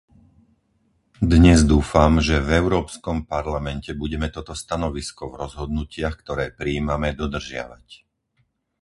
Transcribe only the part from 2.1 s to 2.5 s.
že